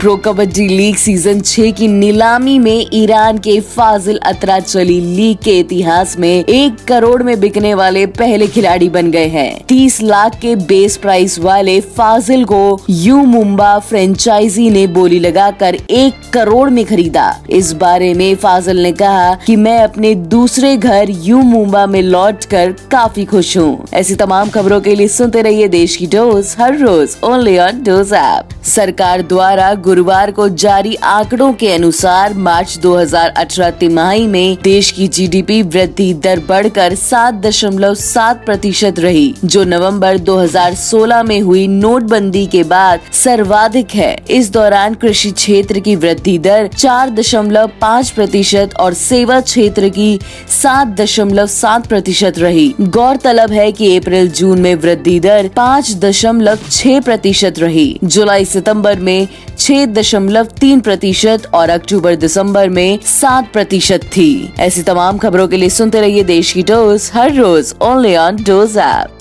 Pro 0.00 0.14
kabaddi 0.16 0.66
league 0.68 0.96
season 0.96 1.40
6 1.40 1.72
की 1.72 1.86
नीलामी 1.88 2.58
में 2.58 2.86
ईरान 2.94 3.38
के 3.38 3.58
फाजिल 3.60 4.18
अतरा 4.18 4.58
चली 4.60 5.00
लीग 5.00 5.38
के 5.38 5.58
इतिहास 5.58 6.18
में 6.18 6.44
एक 6.44 6.76
करोड़ 6.88 7.22
में 7.22 7.40
बिकने 7.40 7.74
वाले 7.74 8.04
पहले 8.06 8.46
खिलाड़ी 8.46 8.88
बन 8.88 9.10
गए 9.10 9.26
हैं। 9.26 9.64
तीस 9.68 10.00
लाख 10.02 10.38
के 10.40 10.54
बेस 10.56 10.96
प्राइस 10.96 11.38
वाले 11.38 11.80
फाजिल 11.80 12.44
को 12.44 12.80
यू 12.90 13.16
मुंबा 13.16 13.78
फ्रेंचाइजी 13.78 14.68
ने 14.70 14.86
बोली 14.86 15.18
लगाकर 15.18 15.74
एक 15.74 16.20
करोड़ 16.32 16.70
में 16.70 16.84
खरीदा। 16.84 17.26
इस 17.50 17.72
बारे 17.72 18.12
में 18.14 18.34
फाजिल 18.34 18.82
ने 18.82 18.92
कहा 18.92 19.34
कि 19.46 19.56
मैं 19.56 19.78
अपने 19.78 20.14
दूसरे 20.14 20.76
घर 20.76 21.10
यू 21.10 21.40
मुंबा 21.40 21.86
में 21.86 22.02
लौट 22.02 22.44
कर 22.44 22.72
काफ़ी 22.90 23.24
खुश 23.24 23.56
हूँ। 23.58 23.84
ऐसी 23.94 24.14
तमाम 24.14 24.50
खबरों 24.50 24.80
के 24.80 24.94
लिए 24.94 25.08
सुनते 25.08 25.42
रहिए 25.42 25.68
देश 25.68 25.96
की 25.96 26.06
डोज, 26.06 26.54
हर 26.58 26.78
रोज 26.78 27.16
ओनली 27.24 27.58
ऑन 27.58 27.82
डोज 27.82 28.12
ऐप। 28.12 28.48
सरकार 28.64 29.22
द्वारा 29.22 29.74
गुरुवार 29.88 30.30
को 30.30 30.48
जारी 30.58 30.94
आंकड़ों 30.94 31.52
के 31.52 31.72
अनुसार 31.72 32.34
मार्च 32.36 32.76
2018 32.78 33.70
तिमाही 33.70 34.26
में 34.26 34.56
देश 34.62 34.90
की 34.90 35.06
जीडीपी 35.08 35.60
वृद्धि 35.64 36.12
दर 36.14 36.40
बढ़कर 36.48 36.94
7.7 36.94 38.44
प्रतिशत 38.44 38.98
रही, 38.98 39.34
जो 39.44 39.64
नवंबर 39.64 40.18
2016 40.18 41.22
में 41.22 41.40
हुई 41.40 41.66
नोटबंदी 41.68 42.44
के 42.46 42.62
बाद 42.64 43.00
सर्वाधिक 43.14 43.94
है। 43.94 44.10
इस 44.30 44.50
दौरान 44.52 44.94
कृषि 44.94 45.30
क्षेत्र 45.30 45.80
की 45.80 45.96
वृद्धि 45.96 46.36
दर 46.38 46.66
4.5 46.68 48.10
प्रतिशत 48.10 48.74
और 48.80 48.94
सेवा 48.94 49.40
क्षेत्र 49.40 49.88
की 49.88 50.18
7.7 50.62 51.86
प्रतिशत 51.86 52.38
रही। 52.38 52.68
गौरतलब 52.80 53.52
है 53.52 53.70
कि 53.72 53.96
अप्रैल 53.96 54.30
जून 54.32 54.60
में 54.60 54.74
वृद्धि 54.74 55.18
दर 55.20 55.48
5.6 55.56 57.00
प्रतिशत 57.00 57.58
रही। 57.58 57.88
जुलाई 58.04 58.44
सितंबर 58.44 58.98
में 59.00 59.28
छह 59.58 59.77
दशमलव 59.86 60.44
तीन 60.44 60.80
प्रतिशत 60.80 61.42
और 61.54 61.70
अक्टूबर 61.70 62.16
दिसंबर 62.16 62.68
में 62.68 62.98
सात 63.02 63.52
प्रतिशत 63.52 64.00
थी। 64.16 64.54
ऐसी 64.58 64.82
तमाम 64.82 65.18
खबरों 65.18 65.48
के 65.48 65.56
लिए 65.56 65.70
सुनते 65.70 66.00
रहिए 66.00 66.22
देश 66.24 66.52
की 66.52 66.62
डोज 66.62 67.10
हर 67.14 67.34
रोज 67.34 67.74
ओनली 67.82 68.16
ऑन 68.16 68.36
डोज 68.36 68.76
ऐप। 68.76 69.17